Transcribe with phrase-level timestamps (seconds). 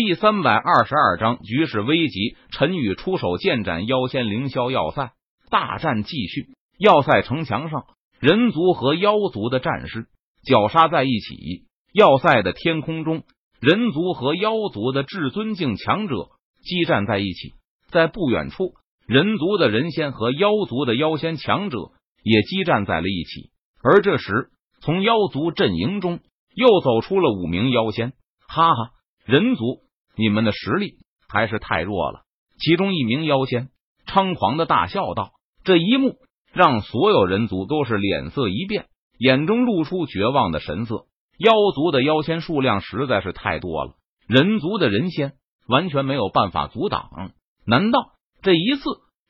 [0.00, 5.10] 第三百二十二章局势危急，陈宇出手剑斩妖仙凌霄要塞，
[5.50, 6.50] 大战继续。
[6.78, 7.82] 要塞城墙上，
[8.20, 10.06] 人族和妖族的战士
[10.44, 11.64] 绞杀在一起。
[11.92, 13.24] 要塞的天空中，
[13.60, 16.28] 人族和妖族的至尊境强者
[16.62, 17.54] 激战在一起。
[17.88, 18.74] 在不远处，
[19.04, 21.76] 人族的人仙和妖族的妖仙强者
[22.22, 23.50] 也激战在了一起。
[23.82, 26.20] 而这时，从妖族阵营中
[26.54, 28.12] 又走出了五名妖仙。
[28.46, 28.90] 哈哈，
[29.24, 29.80] 人族，
[30.18, 30.96] 你们的实力
[31.28, 32.22] 还是太弱了。
[32.58, 33.68] 其中一名妖仙
[34.06, 35.30] 猖狂的大笑道
[35.64, 36.16] ：“这一幕
[36.52, 38.86] 让所有人族都是脸色一变，
[39.18, 41.06] 眼中露出绝望的神色。
[41.38, 43.92] 妖族的妖仙数量实在是太多了，
[44.26, 45.34] 人族的人仙
[45.68, 47.32] 完全没有办法阻挡。
[47.64, 48.12] 难道
[48.42, 48.82] 这一次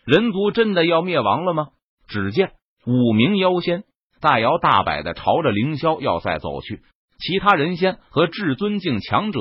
[0.07, 1.69] 人族真的要灭亡了吗？”
[2.09, 2.53] 只见
[2.87, 3.85] 五名妖仙。
[4.21, 6.83] 大摇大摆的朝着凌霄要塞走去，
[7.21, 9.39] 其他人仙和至尊境强者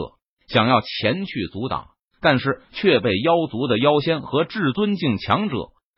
[0.48, 1.90] 想要前去阻挡，
[2.22, 5.56] 但是却被妖族的妖仙和至尊境强者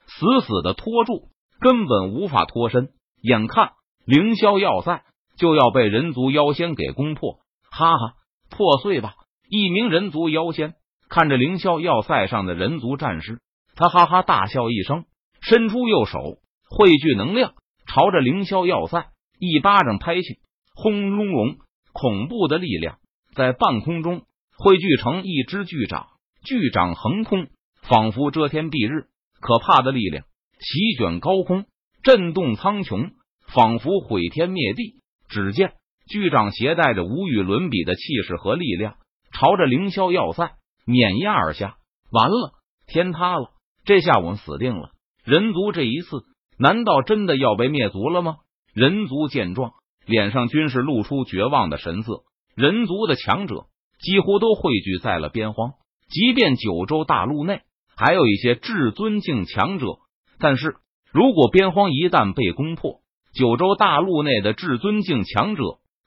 [0.07, 2.89] 死死的拖住，根本无法脱身。
[3.21, 3.71] 眼看
[4.05, 5.03] 凌霄要塞
[5.37, 7.39] 就要被人族妖仙给攻破，
[7.71, 8.13] 哈哈，
[8.49, 9.13] 破碎吧！
[9.49, 10.73] 一名人族妖仙
[11.09, 13.39] 看着凌霄要塞上的人族战士，
[13.75, 15.05] 他哈哈大笑一声，
[15.41, 16.19] 伸出右手
[16.69, 17.53] 汇聚能量。
[17.87, 19.07] 朝着凌霄要塞
[19.39, 20.39] 一巴掌拍去，
[20.75, 21.57] 轰隆隆！
[21.91, 22.99] 恐怖的力量
[23.33, 24.21] 在半空中
[24.61, 26.07] 汇聚成一只巨掌，
[26.43, 27.47] 巨掌横空，
[27.81, 29.07] 仿佛遮天蔽日。
[29.39, 30.25] 可怕的力量
[30.59, 31.63] 席卷高空，
[32.03, 33.11] 震动苍穹，
[33.47, 34.99] 仿佛毁天灭地。
[35.29, 35.75] 只见
[36.09, 38.95] 巨掌携带着无与伦比的气势和力量，
[39.31, 40.51] 朝着凌霄要塞
[40.85, 41.77] 碾压而下。
[42.11, 42.51] 完了，
[42.85, 43.51] 天塌了！
[43.85, 44.89] 这下我们死定了！
[45.23, 46.25] 人族这一次。
[46.57, 48.39] 难道真的要被灭族了吗？
[48.73, 49.71] 人族见状，
[50.05, 52.23] 脸上均是露出绝望的神色。
[52.57, 53.67] 人族的强者
[53.99, 55.73] 几乎都汇聚在了边荒，
[56.09, 57.61] 即便九州大陆内
[57.95, 59.85] 还有一些至尊境强者，
[60.39, 60.75] 但是
[61.11, 63.01] 如果边荒一旦被攻破，
[63.33, 65.63] 九州大陆内的至尊境强者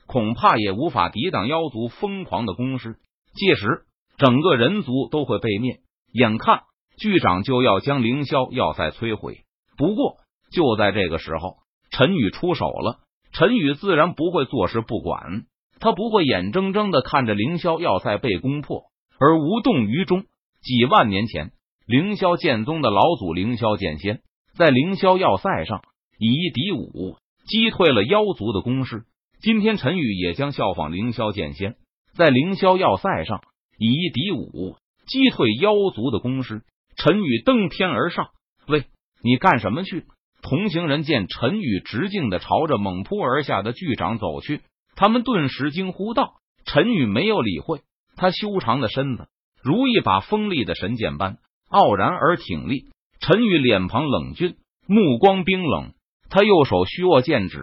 [0.07, 2.97] 恐怕也无法抵挡妖族疯狂的攻势，
[3.35, 3.85] 届时
[4.19, 5.81] 整个人族都会被灭。
[6.13, 6.63] 眼看
[6.99, 9.45] 巨掌就要将凌霄要塞摧毁，
[9.77, 10.17] 不过。
[10.55, 11.57] 就在这个时候，
[11.91, 12.99] 陈宇出手了。
[13.33, 15.47] 陈宇自然不会坐视不管，
[15.83, 18.85] 他不会眼睁睁的看着凌霄要塞被攻破
[19.19, 20.23] 而无动于衷。
[20.63, 21.51] 几万年前，
[21.87, 24.21] 凌霄剑宗的老祖凌霄剑仙
[24.55, 25.83] 在凌霄要塞上
[26.19, 27.17] 以一敌五，
[27.49, 29.03] 击退了妖族的攻势。
[29.41, 31.75] 今天，陈宇也将效仿凌霄剑仙，
[32.15, 33.41] 在凌霄要塞上
[33.77, 34.77] 以一敌五，
[35.07, 36.63] 击退妖族的攻势。
[36.95, 38.29] 陈宇登天而上，
[38.69, 38.85] 喂，
[39.21, 40.05] 你干什么去？
[40.43, 44.61] 同行人见陈宇直径的朝着猛扑而下的巨掌走去，
[44.95, 47.83] 他们顿时惊呼道：“陈宇没有理会，
[48.17, 49.29] 他修长的身子
[49.63, 51.39] 如一把锋利的神剑般
[51.69, 52.87] 傲然而挺立。
[53.21, 55.95] 陈宇脸庞冷峻，目光冰冷，
[56.29, 57.61] 他右手虚握剑指，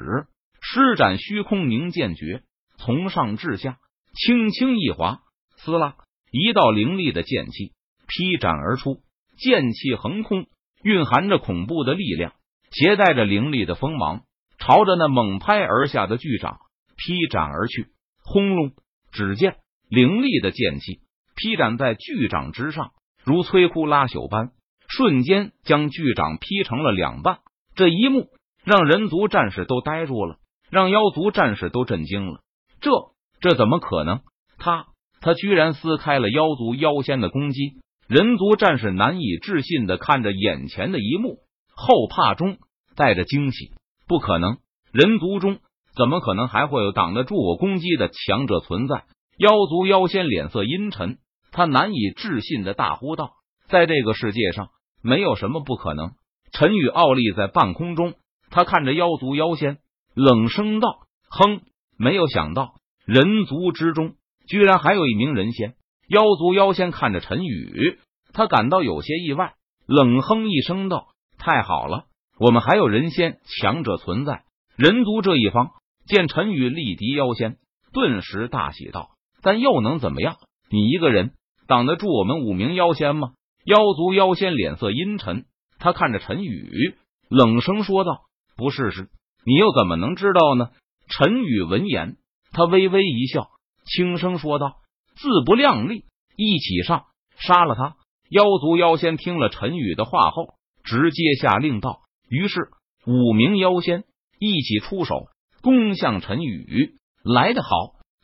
[0.61, 2.43] 施展虚空凝剑诀，
[2.77, 3.77] 从上至下
[4.15, 5.19] 轻轻一划，
[5.57, 5.95] 撕拉，
[6.31, 7.73] 一道凌厉的剑气
[8.07, 9.01] 劈斩而出，
[9.37, 10.47] 剑气横空，
[10.81, 12.33] 蕴含着恐怖的力量。
[12.71, 14.21] 携带着凌厉的锋芒，
[14.59, 16.59] 朝着那猛拍而下的巨掌
[16.99, 17.87] 劈斩而去。
[18.23, 18.73] 轰隆！
[19.11, 19.55] 只见
[19.89, 20.99] 凌厉的剑气
[21.35, 22.91] 劈斩在巨掌之上，
[23.23, 24.51] 如摧枯拉朽般，
[24.87, 27.39] 瞬间将巨掌劈成了两半。
[27.73, 28.27] 这一幕
[28.63, 30.37] 让人族战士都呆住了，
[30.69, 32.41] 让妖族战士都震惊了。
[32.81, 32.91] 这
[33.39, 34.19] 这怎么可能？
[34.59, 34.87] 他
[35.21, 37.79] 他居然撕开了妖族妖仙的攻击！
[38.07, 41.39] 人族战士难以置信的看着眼前的一幕。
[41.73, 42.57] 后怕中
[42.95, 43.71] 带着惊喜，
[44.07, 44.57] 不可能！
[44.91, 45.59] 人族中
[45.99, 49.03] 怎么可能还会有挡得住我攻击的强者存在？
[49.37, 51.17] 妖族妖仙脸色阴沉，
[51.51, 53.31] 他难以置信的大呼道
[53.67, 54.69] ：“在这个世界上，
[55.03, 56.11] 没有什么不可能。”
[56.53, 58.13] 陈宇傲立在半空中，
[58.49, 59.79] 他看着妖族妖仙，
[60.15, 60.87] 冷声道
[61.29, 61.63] ：“哼，
[61.97, 64.13] 没有想到人族之中
[64.47, 65.73] 居然还有一名人仙。”
[66.07, 67.99] 妖族妖仙看着陈宇，
[68.31, 71.07] 他感到有些意外，冷哼一声道。
[71.37, 72.05] 太好了，
[72.39, 74.43] 我们还有人仙强者存在。
[74.77, 75.71] 人族这一方
[76.09, 77.57] 见陈宇力敌妖仙，
[77.93, 79.11] 顿时大喜道
[79.41, 80.37] ：“但又能怎么样？
[80.69, 81.31] 你一个人
[81.67, 83.31] 挡得住我们五名妖仙吗？”
[83.63, 85.45] 妖族妖仙脸色阴沉，
[85.77, 86.95] 他看着陈宇，
[87.29, 88.23] 冷声说道
[88.57, 89.09] ：“不试试，
[89.45, 90.71] 你又怎么能知道呢？”
[91.07, 92.17] 陈宇闻言，
[92.51, 93.47] 他微微一笑，
[93.85, 94.77] 轻声说道
[95.15, 97.05] ：“自不量力，一起上，
[97.37, 97.95] 杀了他！”
[98.29, 100.55] 妖族妖仙听了陈宇的话后。
[100.81, 102.69] 直接下令道，于是
[103.05, 104.05] 五名妖仙
[104.39, 105.27] 一起出手，
[105.61, 106.95] 攻向陈宇。
[107.23, 107.69] 来得好，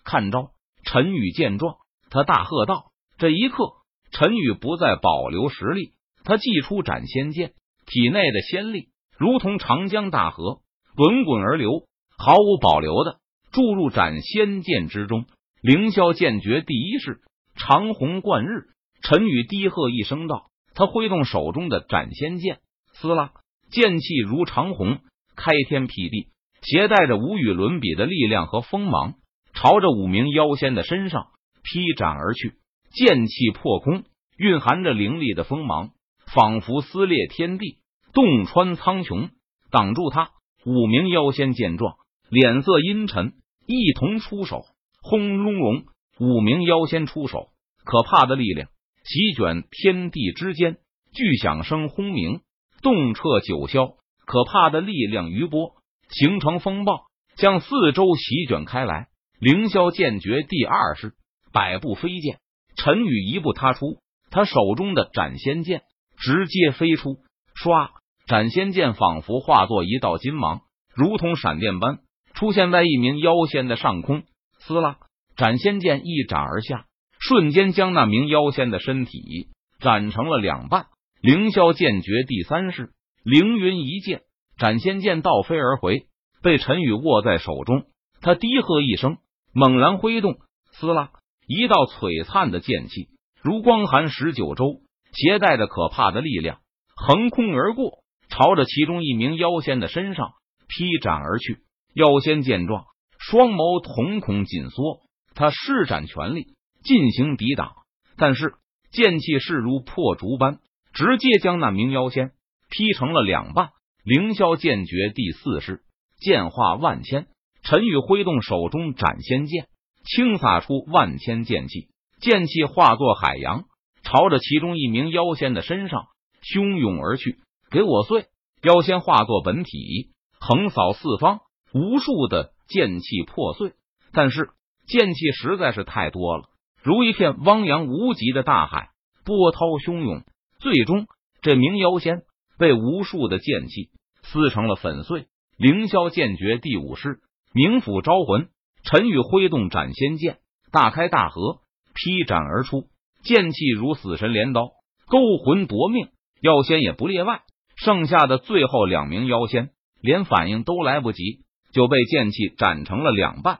[0.04, 0.52] 看招！
[0.86, 1.76] 陈宇见状，
[2.10, 3.74] 他大喝道：“这一刻，
[4.12, 5.94] 陈宇不再保留实力，
[6.24, 7.54] 他祭出斩仙剑，
[7.86, 8.88] 体内的仙力
[9.18, 10.62] 如同长江大河，
[10.96, 11.88] 滚滚而流，
[12.18, 13.18] 毫无保留的
[13.52, 15.26] 注入斩仙剑之中。
[15.62, 17.20] 凌霄剑诀第一式，
[17.56, 18.70] 长虹贯日。
[19.02, 22.60] 陈宇低喝一声道：“他挥动手中的斩仙剑，
[22.94, 23.34] 撕拉，
[23.70, 25.00] 剑气如长虹，
[25.36, 26.30] 开天辟地，
[26.66, 29.14] 携带着无与伦比的力量和锋芒，
[29.54, 31.28] 朝着五名妖仙的身上
[31.64, 32.56] 劈斩而去。
[32.92, 34.04] 剑气破空，
[34.38, 35.92] 蕴含着凌厉的锋芒，
[36.34, 37.78] 仿佛撕裂天地，
[38.14, 39.30] 洞穿苍穹，
[39.70, 40.32] 挡住他。
[40.66, 41.96] 五名妖仙见状，
[42.30, 43.34] 脸色阴沉，
[43.68, 44.64] 一同出手。
[45.02, 45.84] 轰隆隆，
[46.20, 47.50] 五名妖仙出手，
[47.84, 48.70] 可怕的力量。
[49.04, 50.78] 席卷天地之间，
[51.14, 52.40] 巨响声轰鸣，
[52.82, 53.98] 动彻九霄。
[54.26, 55.75] 可怕的力量余波
[56.10, 57.06] 形成风暴，
[57.38, 59.08] 向四周席卷开来。
[59.40, 61.14] 凌霄剑诀第二式，
[61.52, 62.40] 百步飞剑。
[62.78, 64.00] 陈宇一步踏出，
[64.32, 65.84] 他手中的斩仙剑
[66.18, 67.18] 直接飞出，
[67.62, 67.90] 唰！
[68.28, 70.62] 斩仙剑仿佛化作一道金芒，
[70.96, 72.00] 如同闪电般
[72.34, 74.24] 出现在一名妖仙的上空。
[74.60, 74.98] 撕拉！
[75.36, 76.86] 斩仙剑一斩而下。
[77.20, 79.50] 瞬间将那名妖仙的身体
[79.80, 80.88] 斩成了两半。
[81.22, 82.92] 凌霄剑诀第三式，
[83.24, 84.22] 凌云一剑，
[84.58, 86.08] 斩仙剑倒飞而回，
[86.42, 87.86] 被陈宇握在手中。
[88.22, 89.18] 他低喝一声，
[89.54, 90.38] 猛然挥动，
[90.72, 91.12] 撕拉，
[91.48, 93.10] 一道璀璨的剑气
[93.42, 94.82] 如光寒十九州，
[95.14, 96.60] 携带着可怕的力量，
[96.96, 100.34] 横空而过，朝着其中一名妖仙的身上
[100.68, 101.60] 劈斩而去。
[101.94, 102.86] 妖仙见状，
[103.20, 105.02] 双眸瞳孔紧缩，
[105.34, 106.54] 他施展全力。
[106.84, 107.74] 进行抵挡，
[108.16, 108.54] 但是
[108.92, 110.60] 剑气势如破竹般，
[110.94, 112.34] 直接将那名妖仙
[112.70, 113.72] 劈成了两半。
[114.06, 115.82] 凌霄剑诀第四式，
[116.20, 117.26] 剑化万千。
[117.64, 119.68] 陈宇挥动手中斩仙剑，
[120.04, 121.88] 轻洒出万千剑气，
[122.22, 123.64] 剑气化作海洋，
[124.04, 126.04] 朝着其中一名妖仙的身上
[126.44, 127.40] 汹涌而去。
[127.72, 128.28] 给我碎！
[128.62, 131.40] 妖仙化作本体，横扫四方，
[131.74, 133.74] 无数的剑气破碎，
[134.14, 134.52] 但是
[134.88, 136.44] 剑气实在是太多了。
[136.84, 138.90] 如一片汪洋无极的大海，
[139.24, 140.24] 波涛汹涌。
[140.60, 141.08] 最终，
[141.42, 142.22] 这名妖仙
[142.58, 143.90] 被无数的剑气
[144.24, 145.28] 撕成了粉碎。
[145.58, 147.20] 凌霄剑诀第五式，
[147.54, 148.50] 冥府招魂。
[148.84, 150.38] 陈宇挥动斩仙剑，
[150.72, 151.62] 大开大合，
[151.94, 152.84] 劈斩而出，
[153.24, 154.72] 剑气如死神镰刀，
[155.08, 156.10] 勾魂夺命。
[156.42, 157.42] 妖仙也不例外。
[157.76, 161.42] 剩下的最后两名妖仙，连反应都来不及，
[161.74, 163.60] 就被剑气斩成了两半。